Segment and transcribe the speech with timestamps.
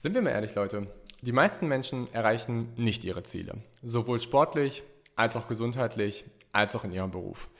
[0.00, 0.86] Sind wir mal ehrlich, Leute,
[1.20, 3.58] die meisten Menschen erreichen nicht ihre Ziele.
[3.82, 4.82] Sowohl sportlich,
[5.14, 7.50] als auch gesundheitlich, als auch in ihrem Beruf.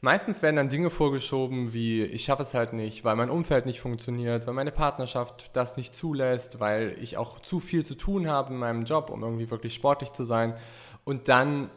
[0.00, 3.82] Meistens werden dann Dinge vorgeschoben wie, ich schaffe es halt nicht, weil mein Umfeld nicht
[3.82, 8.54] funktioniert, weil meine Partnerschaft das nicht zulässt, weil ich auch zu viel zu tun habe
[8.54, 10.56] in meinem Job, um irgendwie wirklich sportlich zu sein.
[11.04, 11.68] Und dann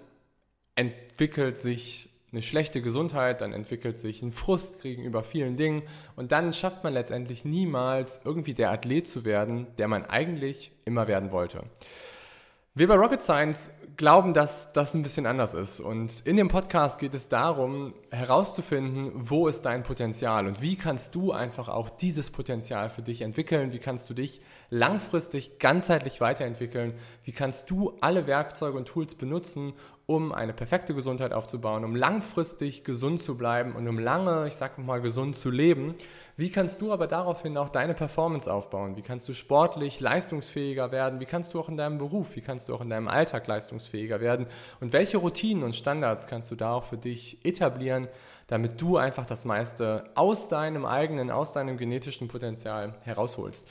[0.75, 5.84] entwickelt sich eine schlechte Gesundheit, dann entwickelt sich ein Frust gegenüber vielen Dingen
[6.18, 11.07] und dann schafft man letztendlich niemals irgendwie der Athlet zu werden, der man eigentlich immer
[11.07, 11.63] werden wollte.
[12.74, 15.79] Wir bei Rocket Science glauben, dass das ein bisschen anders ist.
[15.79, 21.16] Und in dem Podcast geht es darum, herauszufinden, wo ist dein Potenzial und wie kannst
[21.16, 26.95] du einfach auch dieses Potenzial für dich entwickeln, wie kannst du dich langfristig ganzheitlich weiterentwickeln,
[27.24, 29.72] wie kannst du alle Werkzeuge und Tools benutzen,
[30.07, 34.77] um eine perfekte Gesundheit aufzubauen, um langfristig gesund zu bleiben und um lange, ich sag
[34.77, 35.95] mal, gesund zu leben.
[36.38, 38.97] Wie kannst du aber daraufhin auch deine Performance aufbauen?
[38.97, 41.19] Wie kannst du sportlich leistungsfähiger werden?
[41.19, 44.21] Wie kannst du auch in deinem Beruf, wie kannst du auch in deinem Alltag leistungsfähiger
[44.21, 44.45] werden?
[44.79, 48.07] Und welche Routinen und Standards kannst du da auch für dich etablieren,
[48.45, 53.67] damit du einfach das meiste aus deinem eigenen, aus deinem genetischen Potenzial herausholst?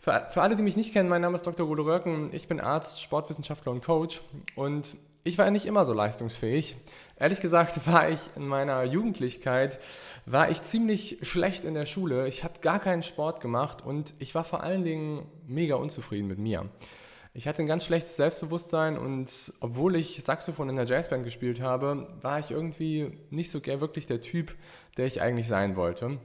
[0.00, 1.66] Für, für alle, die mich nicht kennen, mein Name ist Dr.
[1.66, 2.30] Rode Röcken.
[2.32, 4.22] Ich bin Arzt, Sportwissenschaftler und Coach
[4.54, 6.76] und ich war nicht immer so leistungsfähig.
[7.18, 9.80] Ehrlich gesagt war ich in meiner Jugendlichkeit,
[10.26, 12.28] war ich ziemlich schlecht in der Schule.
[12.28, 16.38] Ich habe gar keinen Sport gemacht und ich war vor allen Dingen mega unzufrieden mit
[16.38, 16.68] mir.
[17.36, 22.06] Ich hatte ein ganz schlechtes Selbstbewusstsein und obwohl ich Saxophon in der Jazzband gespielt habe,
[22.20, 24.54] war ich irgendwie nicht so wirklich der Typ,
[24.96, 26.18] der ich eigentlich sein wollte.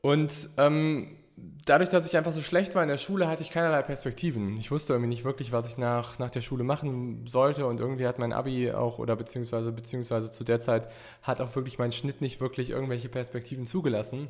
[0.00, 3.82] Und ähm, dadurch, dass ich einfach so schlecht war in der Schule, hatte ich keinerlei
[3.82, 4.56] Perspektiven.
[4.58, 8.06] Ich wusste irgendwie nicht wirklich, was ich nach, nach der Schule machen sollte und irgendwie
[8.06, 10.90] hat mein Abi auch oder beziehungsweise, beziehungsweise zu der Zeit
[11.22, 14.28] hat auch wirklich mein Schnitt nicht wirklich irgendwelche Perspektiven zugelassen.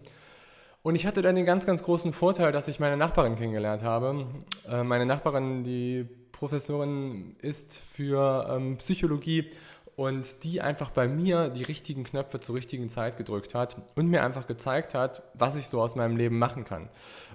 [0.82, 4.26] Und ich hatte dann den ganz, ganz großen Vorteil, dass ich meine Nachbarin kennengelernt habe.
[4.68, 9.48] Äh, meine Nachbarin, die Professorin ist für ähm, Psychologie
[9.96, 14.22] und die einfach bei mir die richtigen Knöpfe zur richtigen Zeit gedrückt hat und mir
[14.22, 16.88] einfach gezeigt hat, was ich so aus meinem Leben machen kann.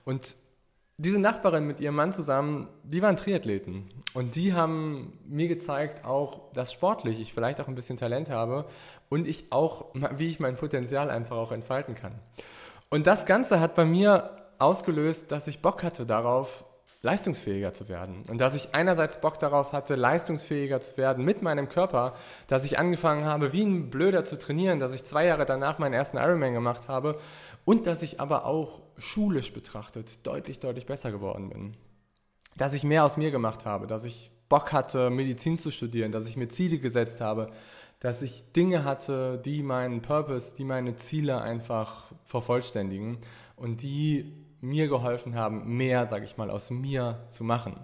[0.06, 0.36] Und
[1.00, 6.51] diese Nachbarin mit ihrem Mann zusammen, die waren Triathleten und die haben mir gezeigt auch,
[6.54, 8.65] dass sportlich ich vielleicht auch ein bisschen Talent habe
[9.07, 12.13] und ich auch, wie ich mein Potenzial einfach auch entfalten kann.
[12.89, 16.65] Und das Ganze hat bei mir ausgelöst, dass ich Bock hatte darauf,
[17.01, 18.23] leistungsfähiger zu werden.
[18.27, 22.15] Und dass ich einerseits Bock darauf hatte, leistungsfähiger zu werden mit meinem Körper,
[22.47, 25.94] dass ich angefangen habe, wie ein Blöder zu trainieren, dass ich zwei Jahre danach meinen
[25.94, 27.17] ersten Ironman gemacht habe
[27.65, 31.77] und dass ich aber auch schulisch betrachtet deutlich, deutlich besser geworden bin.
[32.55, 36.27] Dass ich mehr aus mir gemacht habe, dass ich Bock hatte, Medizin zu studieren, dass
[36.27, 37.51] ich mir Ziele gesetzt habe,
[37.99, 43.17] dass ich Dinge hatte, die meinen Purpose, die meine Ziele einfach vervollständigen
[43.55, 47.75] und die mir geholfen haben, mehr, sage ich mal, aus mir zu machen.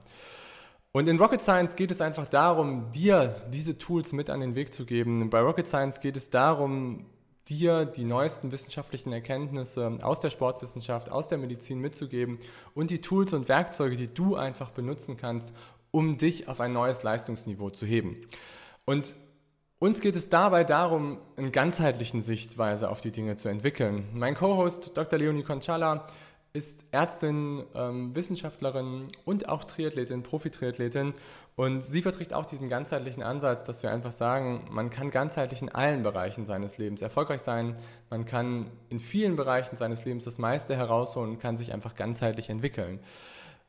[0.91, 4.73] Und in Rocket Science geht es einfach darum, dir diese Tools mit an den Weg
[4.73, 5.29] zu geben.
[5.29, 7.07] Bei Rocket Science geht es darum,
[7.49, 12.39] dir die neuesten wissenschaftlichen Erkenntnisse aus der Sportwissenschaft, aus der Medizin mitzugeben
[12.73, 15.51] und die Tools und Werkzeuge, die du einfach benutzen kannst,
[15.91, 18.21] um dich auf ein neues Leistungsniveau zu heben.
[18.85, 19.15] Und
[19.79, 24.07] uns geht es dabei darum, eine ganzheitlichen Sichtweise auf die Dinge zu entwickeln.
[24.13, 25.19] Mein Co-Host Dr.
[25.19, 26.07] Leonie Conchala
[26.55, 31.13] ist Ärztin, ähm, Wissenschaftlerin und auch Triathletin, Profi-Triathletin.
[31.55, 35.69] Und sie vertritt auch diesen ganzheitlichen Ansatz, dass wir einfach sagen, man kann ganzheitlich in
[35.69, 37.75] allen Bereichen seines Lebens erfolgreich sein.
[38.11, 42.51] Man kann in vielen Bereichen seines Lebens das meiste herausholen und kann sich einfach ganzheitlich
[42.51, 42.99] entwickeln.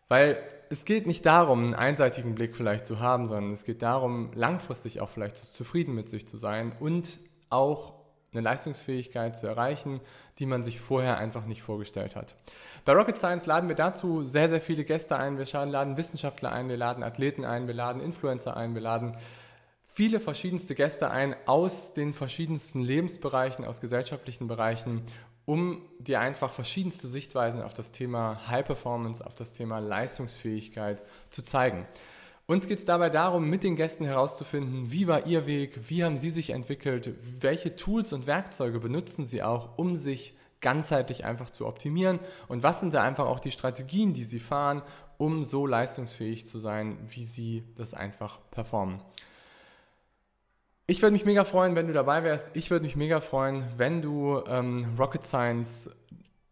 [0.09, 0.37] Weil
[0.69, 5.01] es geht nicht darum, einen einseitigen Blick vielleicht zu haben, sondern es geht darum, langfristig
[5.01, 8.04] auch vielleicht zufrieden mit sich zu sein und auch
[8.35, 10.01] eine Leistungsfähigkeit zu erreichen,
[10.39, 12.35] die man sich vorher einfach nicht vorgestellt hat.
[12.85, 15.39] Bei Rocket Science laden wir dazu sehr, sehr viele Gäste ein.
[15.39, 19.17] Wir laden Wissenschaftler ein, wir laden Athleten ein, wir laden Influencer ein, wir laden
[19.95, 25.03] viele verschiedenste Gäste ein aus den verschiedensten Lebensbereichen, aus gesellschaftlichen Bereichen,
[25.47, 31.43] um dir einfach verschiedenste Sichtweisen auf das Thema High Performance, auf das Thema Leistungsfähigkeit zu
[31.43, 31.87] zeigen.
[32.47, 36.19] Uns geht es dabei darum, mit den Gästen herauszufinden, wie war ihr Weg, wie haben
[36.19, 41.67] sie sich entwickelt, welche Tools und Werkzeuge benutzen sie auch, um sich ganzheitlich einfach zu
[41.67, 42.19] optimieren
[42.49, 44.83] und was sind da einfach auch die Strategien, die sie fahren,
[45.17, 49.01] um so leistungsfähig zu sein, wie sie das einfach performen.
[50.87, 52.49] Ich würde mich mega freuen, wenn du dabei wärst.
[52.53, 55.91] Ich würde mich mega freuen, wenn du ähm, Rocket Science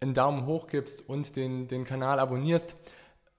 [0.00, 2.76] einen Daumen hoch gibst und den, den Kanal abonnierst,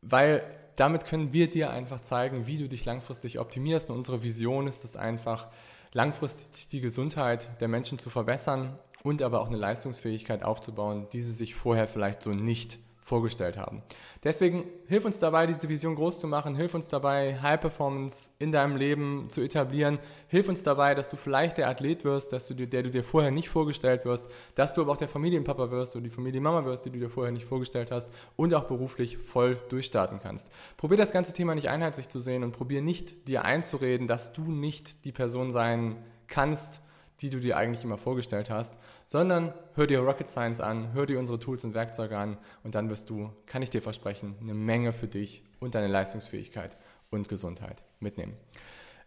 [0.01, 0.43] weil
[0.75, 3.89] damit können wir dir einfach zeigen, wie du dich langfristig optimierst.
[3.89, 5.47] Und unsere Vision ist es einfach,
[5.93, 11.33] langfristig die Gesundheit der Menschen zu verbessern und aber auch eine Leistungsfähigkeit aufzubauen, die sie
[11.33, 13.83] sich vorher vielleicht so nicht vorgestellt haben.
[14.23, 18.51] Deswegen hilf uns dabei, diese Vision groß zu machen, hilf uns dabei, High Performance in
[18.51, 22.53] deinem Leben zu etablieren, hilf uns dabei, dass du vielleicht der Athlet wirst, dass du
[22.53, 25.95] dir, der du dir vorher nicht vorgestellt wirst, dass du aber auch der Familienpapa wirst
[25.95, 29.57] oder die Familienmama wirst, die du dir vorher nicht vorgestellt hast und auch beruflich voll
[29.69, 30.49] durchstarten kannst.
[30.77, 34.43] Probier das ganze Thema nicht einheitlich zu sehen und probier nicht dir einzureden, dass du
[34.43, 35.97] nicht die Person sein
[36.27, 36.81] kannst,
[37.21, 41.19] die du dir eigentlich immer vorgestellt hast, sondern hör dir Rocket Science an, hör dir
[41.19, 44.91] unsere Tools und Werkzeuge an und dann wirst du, kann ich dir versprechen, eine Menge
[44.91, 46.77] für dich und deine Leistungsfähigkeit
[47.09, 48.35] und Gesundheit mitnehmen.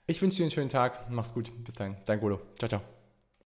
[0.07, 2.96] Ich wünsche dir einen schönen Tag, mach's gut, bis dahin, dein Golo, ciao, ciao.